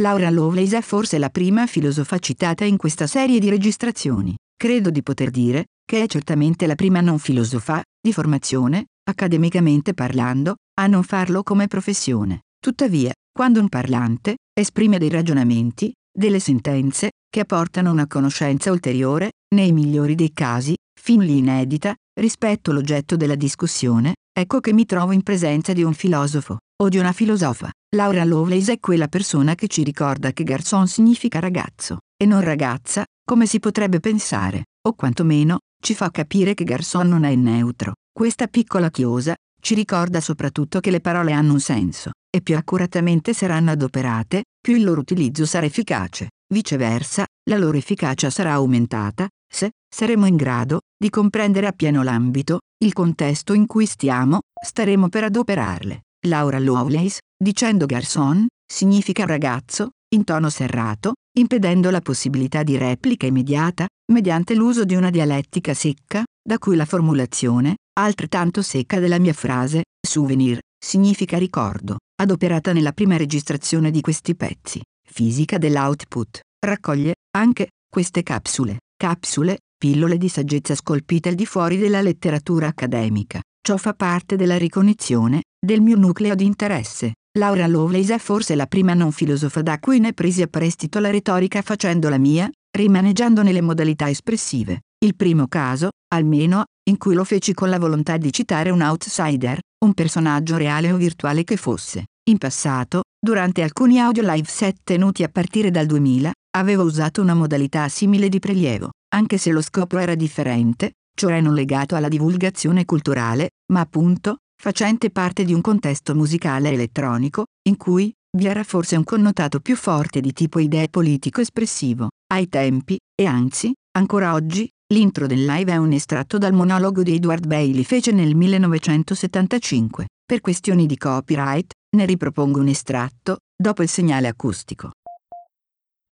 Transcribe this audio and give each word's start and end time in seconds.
Laura 0.00 0.30
Lovelace 0.30 0.76
è 0.76 0.80
forse 0.80 1.18
la 1.18 1.28
prima 1.28 1.66
filosofa 1.66 2.20
citata 2.20 2.64
in 2.64 2.76
questa 2.76 3.08
serie 3.08 3.40
di 3.40 3.48
registrazioni. 3.50 4.36
Credo 4.56 4.90
di 4.90 5.02
poter 5.02 5.30
dire 5.30 5.66
che 5.84 6.04
è 6.04 6.06
certamente 6.06 6.68
la 6.68 6.76
prima 6.76 7.00
non 7.00 7.18
filosofa, 7.18 7.82
di 8.00 8.12
formazione, 8.12 8.86
accademicamente 9.10 9.94
parlando, 9.94 10.54
a 10.78 10.86
non 10.86 11.02
farlo 11.02 11.42
come 11.42 11.66
professione. 11.66 12.42
Tuttavia, 12.60 13.12
quando 13.32 13.58
un 13.58 13.68
parlante 13.68 14.36
esprime 14.52 14.98
dei 14.98 15.08
ragionamenti, 15.08 15.92
delle 16.16 16.38
sentenze, 16.38 17.10
che 17.28 17.40
apportano 17.40 17.90
una 17.90 18.06
conoscenza 18.06 18.70
ulteriore, 18.70 19.30
nei 19.56 19.72
migliori 19.72 20.14
dei 20.14 20.32
casi, 20.32 20.76
fin 21.00 21.24
lì 21.24 21.38
inedita, 21.38 21.92
rispetto 22.18 22.70
all'oggetto 22.70 23.16
della 23.16 23.34
discussione, 23.34 24.14
ecco 24.32 24.60
che 24.60 24.72
mi 24.72 24.84
trovo 24.84 25.12
in 25.12 25.22
presenza 25.22 25.72
di 25.72 25.82
un 25.82 25.94
filosofo, 25.94 26.58
o 26.80 26.88
di 26.88 26.98
una 26.98 27.12
filosofa. 27.12 27.70
Laura 27.96 28.24
Lovelace 28.24 28.72
è 28.72 28.80
quella 28.80 29.08
persona 29.08 29.54
che 29.54 29.66
ci 29.66 29.82
ricorda 29.82 30.32
che 30.32 30.44
garçon 30.44 30.86
significa 30.86 31.38
ragazzo, 31.38 31.98
e 32.16 32.26
non 32.26 32.40
ragazza, 32.40 33.04
come 33.24 33.46
si 33.46 33.60
potrebbe 33.60 34.00
pensare, 34.00 34.64
o 34.86 34.94
quantomeno, 34.94 35.58
ci 35.82 35.94
fa 35.94 36.10
capire 36.10 36.54
che 36.54 36.64
garçon 36.64 37.08
non 37.08 37.24
è 37.24 37.34
neutro. 37.34 37.94
Questa 38.12 38.46
piccola 38.48 38.90
chiosa, 38.90 39.34
ci 39.60 39.74
ricorda 39.74 40.20
soprattutto 40.20 40.80
che 40.80 40.90
le 40.90 41.00
parole 41.00 41.32
hanno 41.32 41.52
un 41.52 41.60
senso, 41.60 42.10
e 42.30 42.42
più 42.42 42.56
accuratamente 42.56 43.32
saranno 43.32 43.70
adoperate, 43.70 44.44
più 44.60 44.76
il 44.76 44.84
loro 44.84 45.00
utilizzo 45.00 45.46
sarà 45.46 45.66
efficace. 45.66 46.28
Viceversa, 46.52 47.24
la 47.48 47.58
loro 47.58 47.76
efficacia 47.76 48.30
sarà 48.30 48.52
aumentata, 48.52 49.28
se 49.48 49.70
saremo 49.88 50.26
in 50.26 50.36
grado 50.36 50.80
di 50.96 51.10
comprendere 51.10 51.66
appieno 51.66 52.02
l'ambito, 52.02 52.60
il 52.84 52.92
contesto 52.92 53.52
in 53.52 53.66
cui 53.66 53.86
stiamo, 53.86 54.40
staremo 54.62 55.08
per 55.08 55.24
adoperarle. 55.24 56.02
Laura 56.26 56.58
Lovelace, 56.58 57.20
dicendo 57.36 57.86
garçon, 57.86 58.46
significa 58.66 59.24
ragazzo, 59.24 59.90
in 60.14 60.24
tono 60.24 60.50
serrato, 60.50 61.14
impedendo 61.38 61.90
la 61.90 62.00
possibilità 62.00 62.62
di 62.62 62.76
replica 62.76 63.26
immediata, 63.26 63.86
mediante 64.12 64.54
l'uso 64.54 64.84
di 64.84 64.94
una 64.94 65.10
dialettica 65.10 65.74
secca, 65.74 66.24
da 66.42 66.58
cui 66.58 66.76
la 66.76 66.84
formulazione, 66.84 67.76
altrettanto 67.98 68.62
secca 68.62 68.98
della 68.98 69.18
mia 69.18 69.32
frase, 69.32 69.84
souvenir, 70.00 70.58
significa 70.78 71.38
ricordo, 71.38 71.98
adoperata 72.20 72.72
nella 72.72 72.92
prima 72.92 73.16
registrazione 73.16 73.90
di 73.90 74.00
questi 74.00 74.34
pezzi. 74.34 74.80
Fisica 75.06 75.58
dell'output, 75.58 76.40
raccoglie, 76.64 77.14
anche, 77.36 77.68
queste 77.88 78.22
capsule, 78.22 78.78
capsule, 78.98 79.60
pillole 79.78 80.18
di 80.18 80.28
saggezza 80.28 80.74
scolpite 80.74 81.30
al 81.30 81.36
di 81.36 81.46
fuori 81.46 81.78
della 81.78 82.02
letteratura 82.02 82.66
accademica. 82.66 83.40
Ciò 83.62 83.76
fa 83.76 83.94
parte 83.94 84.34
della 84.36 84.58
ricognizione 84.58 85.42
del 85.64 85.80
mio 85.80 85.96
nucleo 85.96 86.34
di 86.34 86.44
interesse. 86.44 87.12
Laura 87.38 87.68
Lovelace 87.68 88.14
è 88.14 88.18
forse 88.18 88.56
la 88.56 88.66
prima 88.66 88.94
non 88.94 89.12
filosofa 89.12 89.62
da 89.62 89.78
cui 89.78 90.00
ne 90.00 90.12
presi 90.12 90.42
a 90.42 90.48
prestito 90.48 90.98
la 90.98 91.10
retorica 91.10 91.62
facendola 91.62 92.18
mia, 92.18 92.50
rimaneggiandone 92.76 93.52
le 93.52 93.60
modalità 93.60 94.10
espressive. 94.10 94.80
Il 94.98 95.14
primo 95.14 95.46
caso, 95.46 95.90
almeno, 96.12 96.64
in 96.90 96.98
cui 96.98 97.14
lo 97.14 97.22
feci 97.22 97.54
con 97.54 97.70
la 97.70 97.78
volontà 97.78 98.16
di 98.16 98.32
citare 98.32 98.70
un 98.70 98.80
outsider, 98.80 99.60
un 99.84 99.94
personaggio 99.94 100.56
reale 100.56 100.90
o 100.90 100.96
virtuale 100.96 101.44
che 101.44 101.56
fosse. 101.56 102.06
In 102.28 102.36
passato, 102.36 103.04
durante 103.18 103.62
alcuni 103.62 103.98
audio 103.98 104.22
live 104.22 104.46
set 104.46 104.80
tenuti 104.84 105.22
a 105.22 105.30
partire 105.30 105.70
dal 105.70 105.86
2000, 105.86 106.30
avevo 106.58 106.82
usato 106.82 107.22
una 107.22 107.32
modalità 107.32 107.88
simile 107.88 108.28
di 108.28 108.38
prelievo, 108.38 108.90
anche 109.14 109.38
se 109.38 109.50
lo 109.50 109.62
scopo 109.62 109.96
era 109.96 110.14
differente, 110.14 110.96
cioè 111.18 111.40
non 111.40 111.54
legato 111.54 111.96
alla 111.96 112.08
divulgazione 112.08 112.84
culturale, 112.84 113.52
ma 113.72 113.80
appunto, 113.80 114.40
facente 114.60 115.08
parte 115.08 115.44
di 115.44 115.54
un 115.54 115.62
contesto 115.62 116.14
musicale 116.14 116.70
elettronico, 116.70 117.46
in 117.66 117.78
cui 117.78 118.12
vi 118.36 118.44
era 118.44 118.62
forse 118.62 118.96
un 118.96 119.04
connotato 119.04 119.60
più 119.60 119.74
forte 119.74 120.20
di 120.20 120.34
tipo 120.34 120.58
idee 120.58 120.90
politico 120.90 121.40
espressivo. 121.40 122.08
Ai 122.30 122.50
tempi, 122.50 122.98
e 123.18 123.24
anzi, 123.24 123.72
ancora 123.96 124.34
oggi, 124.34 124.68
l'intro 124.92 125.26
del 125.26 125.46
live 125.46 125.72
è 125.72 125.76
un 125.76 125.92
estratto 125.92 126.36
dal 126.36 126.52
monologo 126.52 127.02
di 127.02 127.14
Edward 127.14 127.46
Bailey 127.46 127.84
fece 127.84 128.12
nel 128.12 128.36
1975. 128.36 130.04
Per 130.26 130.42
questioni 130.42 130.84
di 130.84 130.98
copyright, 130.98 131.72
ne 131.96 132.04
ripropongo 132.04 132.60
un 132.60 132.68
estratto, 132.68 133.38
dopo 133.56 133.82
il 133.82 133.88
segnale 133.88 134.28
acustico. 134.28 134.90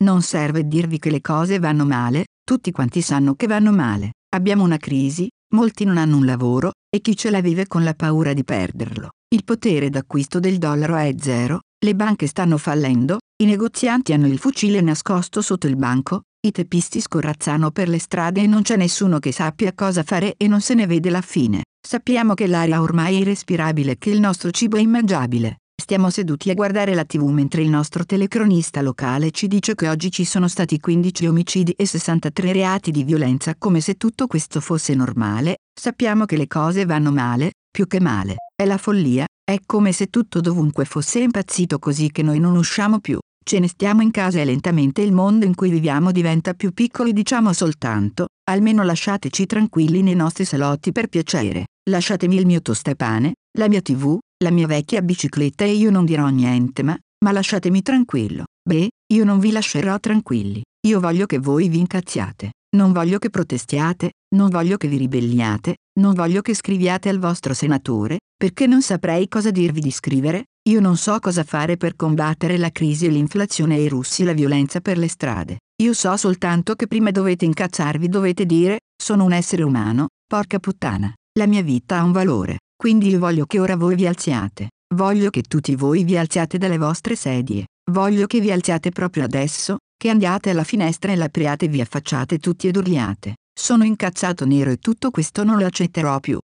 Non 0.03 0.21
serve 0.21 0.67
dirvi 0.67 0.97
che 0.97 1.11
le 1.11 1.21
cose 1.21 1.59
vanno 1.59 1.85
male, 1.85 2.25
tutti 2.43 2.71
quanti 2.71 3.01
sanno 3.01 3.35
che 3.35 3.47
vanno 3.47 3.71
male. 3.71 4.11
Abbiamo 4.35 4.63
una 4.63 4.77
crisi, 4.77 5.27
molti 5.53 5.83
non 5.83 5.97
hanno 5.97 6.17
un 6.17 6.25
lavoro, 6.25 6.71
e 6.89 7.01
chi 7.01 7.15
ce 7.15 7.29
la 7.29 7.41
vive 7.41 7.67
con 7.67 7.83
la 7.83 7.93
paura 7.93 8.33
di 8.33 8.43
perderlo. 8.43 9.09
Il 9.29 9.43
potere 9.43 9.89
d'acquisto 9.89 10.39
del 10.39 10.57
dollaro 10.57 10.95
è 10.95 11.13
zero, 11.19 11.59
le 11.83 11.95
banche 11.95 12.27
stanno 12.27 12.57
fallendo, 12.57 13.19
i 13.41 13.45
negozianti 13.45 14.11
hanno 14.11 14.27
il 14.27 14.37
fucile 14.37 14.81
nascosto 14.81 15.41
sotto 15.41 15.65
il 15.65 15.77
banco, 15.77 16.23
i 16.45 16.51
teppisti 16.51 16.99
scorrazzano 16.99 17.71
per 17.71 17.87
le 17.87 17.97
strade 17.97 18.41
e 18.41 18.47
non 18.47 18.63
c'è 18.63 18.75
nessuno 18.75 19.19
che 19.19 19.31
sappia 19.31 19.71
cosa 19.73 20.03
fare 20.03 20.33
e 20.35 20.49
non 20.49 20.59
se 20.59 20.73
ne 20.73 20.85
vede 20.85 21.09
la 21.09 21.21
fine. 21.21 21.63
Sappiamo 21.81 22.33
che 22.33 22.47
l'aria 22.47 22.81
ormai 22.81 23.15
è 23.15 23.19
irrespirabile 23.19 23.93
e 23.93 23.97
che 23.97 24.09
il 24.09 24.19
nostro 24.19 24.51
cibo 24.51 24.75
è 24.75 24.81
immangiabile. 24.81 25.59
Stiamo 25.81 26.09
seduti 26.09 26.49
a 26.49 26.53
guardare 26.53 26.93
la 26.93 27.05
tv 27.05 27.29
mentre 27.29 27.61
il 27.61 27.69
nostro 27.69 28.03
telecronista 28.03 28.81
locale 28.81 29.31
ci 29.31 29.47
dice 29.47 29.73
che 29.73 29.87
oggi 29.87 30.11
ci 30.11 30.25
sono 30.25 30.49
stati 30.49 30.77
15 30.77 31.27
omicidi 31.27 31.71
e 31.71 31.85
63 31.85 32.51
reati 32.51 32.91
di 32.91 33.05
violenza 33.05 33.55
come 33.57 33.79
se 33.79 33.95
tutto 33.95 34.27
questo 34.27 34.59
fosse 34.59 34.93
normale, 34.95 35.59
sappiamo 35.73 36.25
che 36.25 36.35
le 36.35 36.47
cose 36.47 36.83
vanno 36.83 37.13
male, 37.13 37.53
più 37.71 37.87
che 37.87 38.01
male. 38.01 38.35
È 38.53 38.65
la 38.65 38.77
follia, 38.77 39.25
è 39.49 39.57
come 39.65 39.93
se 39.93 40.07
tutto 40.07 40.41
dovunque 40.41 40.83
fosse 40.83 41.19
impazzito 41.19 41.79
così 41.79 42.11
che 42.11 42.21
noi 42.21 42.39
non 42.39 42.57
usciamo 42.57 42.99
più. 42.99 43.17
Ce 43.49 43.57
ne 43.57 43.67
stiamo 43.67 44.03
in 44.03 44.11
casa 44.11 44.39
e 44.39 44.45
lentamente 44.45 45.01
il 45.01 45.11
mondo 45.11 45.43
in 45.43 45.55
cui 45.55 45.71
viviamo 45.71 46.11
diventa 46.11 46.53
più 46.53 46.71
piccolo 46.71 47.09
e 47.09 47.13
diciamo 47.13 47.51
soltanto, 47.51 48.27
almeno 48.47 48.83
lasciateci 48.83 49.47
tranquilli 49.47 50.03
nei 50.03 50.13
nostri 50.13 50.45
salotti 50.45 50.91
per 50.91 51.07
piacere, 51.07 51.65
lasciatemi 51.89 52.35
il 52.35 52.45
mio 52.45 52.61
tostapane, 52.61 53.33
la 53.57 53.67
mia 53.67 53.81
tv, 53.81 54.19
la 54.43 54.51
mia 54.51 54.67
vecchia 54.67 55.01
bicicletta 55.01 55.63
e 55.63 55.71
io 55.71 55.89
non 55.89 56.05
dirò 56.05 56.27
niente 56.27 56.83
ma, 56.83 56.95
ma 57.25 57.31
lasciatemi 57.31 57.81
tranquillo. 57.81 58.43
Beh, 58.69 58.89
io 59.13 59.23
non 59.23 59.39
vi 59.39 59.49
lascerò 59.49 59.99
tranquilli. 59.99 60.61
Io 60.85 60.99
voglio 60.99 61.25
che 61.25 61.39
voi 61.39 61.69
vi 61.69 61.79
incazziate. 61.79 62.51
Non 62.75 62.91
voglio 62.91 63.17
che 63.17 63.31
protestiate, 63.31 64.11
non 64.35 64.49
voglio 64.49 64.77
che 64.77 64.87
vi 64.87 64.97
ribelliate, 64.97 65.77
non 65.99 66.13
voglio 66.13 66.41
che 66.41 66.53
scriviate 66.53 67.09
al 67.09 67.17
vostro 67.17 67.55
senatore, 67.55 68.19
perché 68.37 68.67
non 68.67 68.83
saprei 68.83 69.27
cosa 69.27 69.49
dirvi 69.49 69.81
di 69.81 69.89
scrivere, 69.89 70.43
io 70.69 70.79
non 70.79 70.97
so 70.97 71.17
cosa 71.19 71.43
fare 71.43 71.77
per 71.77 71.95
combattere 71.95 72.59
la 72.59 72.69
crisi 72.69 73.07
e 73.07 73.09
l'inflazione 73.09 73.77
e 73.77 73.83
i 73.83 73.89
russi 73.89 74.23
la 74.23 74.33
violenza 74.33 74.81
per 74.81 74.99
le 74.99 75.07
strade. 75.07 75.57
Io 75.81 75.93
so 75.93 76.15
soltanto 76.15 76.75
che 76.75 76.85
prima 76.85 77.09
dovete 77.09 77.43
incazzarvi 77.45 78.07
dovete 78.07 78.45
dire, 78.45 78.81
sono 78.95 79.23
un 79.23 79.33
essere 79.33 79.63
umano, 79.63 80.09
porca 80.27 80.59
puttana, 80.59 81.11
la 81.39 81.47
mia 81.47 81.63
vita 81.63 81.97
ha 81.97 82.03
un 82.03 82.11
valore. 82.11 82.59
Quindi 82.75 83.09
io 83.09 83.17
voglio 83.17 83.45
che 83.47 83.59
ora 83.59 83.75
voi 83.75 83.95
vi 83.95 84.05
alziate. 84.05 84.69
Voglio 84.93 85.31
che 85.31 85.41
tutti 85.41 85.75
voi 85.75 86.03
vi 86.03 86.17
alziate 86.17 86.59
dalle 86.59 86.77
vostre 86.77 87.15
sedie. 87.15 87.65
Voglio 87.91 88.27
che 88.27 88.39
vi 88.39 88.51
alziate 88.51 88.91
proprio 88.91 89.23
adesso, 89.23 89.77
che 89.97 90.09
andiate 90.09 90.51
alla 90.51 90.63
finestra 90.63 91.11
e 91.11 91.15
l'apriate 91.15 91.65
e 91.65 91.67
vi 91.69 91.81
affacciate 91.81 92.37
tutti 92.37 92.67
ed 92.67 92.75
urliate. 92.75 93.37
Sono 93.59 93.83
incazzato 93.83 94.45
nero 94.45 94.69
e 94.69 94.77
tutto 94.77 95.09
questo 95.09 95.43
non 95.43 95.57
lo 95.57 95.65
accetterò 95.65 96.19
più. 96.19 96.37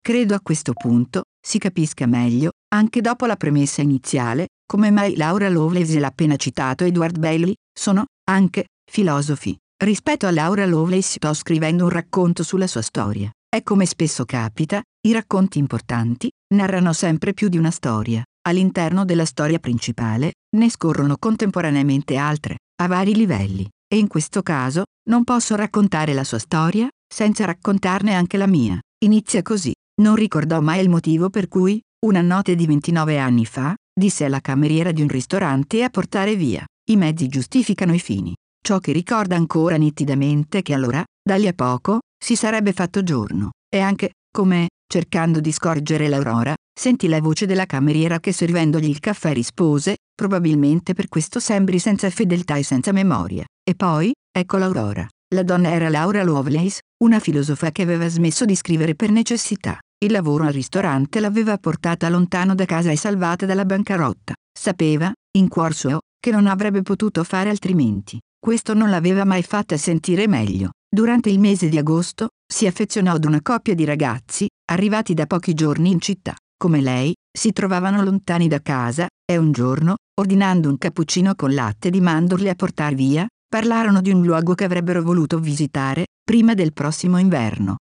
Credo 0.00 0.34
a 0.34 0.40
questo 0.40 0.72
punto 0.74 1.22
si 1.40 1.58
capisca 1.58 2.06
meglio, 2.06 2.50
anche 2.74 3.00
dopo 3.00 3.26
la 3.26 3.36
premessa 3.36 3.82
iniziale, 3.82 4.48
come 4.66 4.90
mai 4.90 5.16
Laura 5.16 5.48
Lovelace 5.48 5.96
e 5.96 6.00
l'appena 6.00 6.36
citato 6.36 6.84
Edward 6.84 7.18
Bailey 7.18 7.54
sono, 7.72 8.04
anche, 8.28 8.66
filosofi. 8.90 9.56
Rispetto 9.82 10.26
a 10.26 10.30
Laura 10.30 10.66
Lovelace 10.66 11.18
sto 11.18 11.32
scrivendo 11.32 11.84
un 11.84 11.90
racconto 11.90 12.42
sulla 12.42 12.66
sua 12.66 12.82
storia. 12.82 13.30
E 13.48 13.62
come 13.62 13.86
spesso 13.86 14.24
capita, 14.24 14.82
i 15.06 15.12
racconti 15.12 15.58
importanti 15.58 16.28
narrano 16.54 16.92
sempre 16.92 17.32
più 17.32 17.48
di 17.48 17.56
una 17.56 17.70
storia. 17.70 18.22
All'interno 18.46 19.04
della 19.04 19.24
storia 19.24 19.58
principale 19.58 20.32
ne 20.56 20.70
scorrono 20.70 21.16
contemporaneamente 21.18 22.16
altre, 22.16 22.56
a 22.82 22.86
vari 22.86 23.14
livelli, 23.14 23.66
e 23.86 23.96
in 23.98 24.06
questo 24.06 24.42
caso 24.42 24.84
non 25.08 25.24
posso 25.24 25.54
raccontare 25.54 26.12
la 26.12 26.24
sua 26.24 26.38
storia 26.38 26.88
senza 27.06 27.46
raccontarne 27.46 28.14
anche 28.14 28.36
la 28.36 28.46
mia. 28.46 28.78
Inizia 29.04 29.42
così. 29.42 29.72
Non 30.00 30.14
ricordò 30.14 30.60
mai 30.60 30.80
il 30.80 30.88
motivo 30.88 31.28
per 31.28 31.48
cui, 31.48 31.80
una 32.06 32.20
notte 32.20 32.54
di 32.54 32.66
29 32.66 33.18
anni 33.18 33.44
fa, 33.44 33.74
disse 33.92 34.24
alla 34.24 34.40
cameriera 34.40 34.92
di 34.92 35.02
un 35.02 35.08
ristorante 35.08 35.82
a 35.82 35.90
portare 35.90 36.36
via. 36.36 36.64
I 36.90 36.96
mezzi 36.96 37.26
giustificano 37.26 37.92
i 37.92 37.98
fini. 37.98 38.32
Ciò 38.64 38.78
che 38.78 38.92
ricorda 38.92 39.34
ancora 39.34 39.76
nitidamente 39.76 40.62
che 40.62 40.72
allora, 40.72 41.02
da 41.20 41.36
lì 41.36 41.48
a 41.48 41.52
poco, 41.52 41.98
si 42.16 42.36
sarebbe 42.36 42.72
fatto 42.72 43.02
giorno. 43.02 43.50
E 43.68 43.80
anche, 43.80 44.12
come, 44.30 44.68
cercando 44.86 45.40
di 45.40 45.50
scorgere 45.50 46.08
l'aurora, 46.08 46.54
sentì 46.78 47.08
la 47.08 47.20
voce 47.20 47.46
della 47.46 47.66
cameriera 47.66 48.20
che 48.20 48.32
servendogli 48.32 48.88
il 48.88 49.00
caffè 49.00 49.32
rispose, 49.32 49.96
probabilmente 50.14 50.94
per 50.94 51.08
questo 51.08 51.40
sembri 51.40 51.80
senza 51.80 52.08
fedeltà 52.10 52.56
e 52.56 52.62
senza 52.62 52.92
memoria. 52.92 53.44
E 53.68 53.74
poi, 53.74 54.12
ecco 54.30 54.58
l'aurora. 54.58 55.06
La 55.34 55.42
donna 55.42 55.70
era 55.70 55.88
Laura 55.88 56.22
Lovelace, 56.22 56.80
una 57.02 57.18
filosofa 57.18 57.70
che 57.72 57.82
aveva 57.82 58.08
smesso 58.08 58.44
di 58.44 58.54
scrivere 58.54 58.94
per 58.94 59.10
necessità. 59.10 59.78
Il 60.00 60.12
lavoro 60.12 60.44
al 60.44 60.52
ristorante 60.52 61.18
l'aveva 61.18 61.58
portata 61.58 62.08
lontano 62.08 62.54
da 62.54 62.64
casa 62.66 62.92
e 62.92 62.96
salvata 62.96 63.46
dalla 63.46 63.64
bancarotta. 63.64 64.32
Sapeva, 64.56 65.12
in 65.36 65.48
cuor 65.48 65.74
suo, 65.74 65.98
che 66.20 66.30
non 66.30 66.46
avrebbe 66.46 66.82
potuto 66.82 67.24
fare 67.24 67.50
altrimenti. 67.50 68.16
Questo 68.38 68.74
non 68.74 68.90
l'aveva 68.90 69.24
mai 69.24 69.42
fatta 69.42 69.76
sentire 69.76 70.28
meglio. 70.28 70.70
Durante 70.88 71.30
il 71.30 71.40
mese 71.40 71.68
di 71.68 71.78
agosto, 71.78 72.28
si 72.46 72.68
affezionò 72.68 73.14
ad 73.14 73.24
una 73.24 73.42
coppia 73.42 73.74
di 73.74 73.84
ragazzi, 73.84 74.46
arrivati 74.70 75.14
da 75.14 75.26
pochi 75.26 75.52
giorni 75.52 75.90
in 75.90 76.00
città. 76.00 76.36
Come 76.56 76.80
lei, 76.80 77.12
si 77.36 77.50
trovavano 77.50 78.00
lontani 78.04 78.46
da 78.46 78.60
casa, 78.60 79.08
e 79.24 79.36
un 79.36 79.50
giorno, 79.50 79.96
ordinando 80.20 80.68
un 80.68 80.78
cappuccino 80.78 81.34
con 81.34 81.52
latte 81.54 81.90
di 81.90 82.00
mandorle 82.00 82.50
a 82.50 82.54
portar 82.54 82.94
via, 82.94 83.26
parlarono 83.48 84.00
di 84.00 84.12
un 84.12 84.24
luogo 84.24 84.54
che 84.54 84.64
avrebbero 84.64 85.02
voluto 85.02 85.40
visitare, 85.40 86.06
prima 86.22 86.54
del 86.54 86.72
prossimo 86.72 87.18
inverno. 87.18 87.78